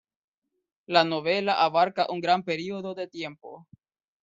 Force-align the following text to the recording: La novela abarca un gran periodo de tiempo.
La 0.95 1.03
novela 1.09 1.53
abarca 1.65 2.07
un 2.09 2.21
gran 2.21 2.41
periodo 2.41 2.95
de 2.95 3.07
tiempo. 3.07 3.67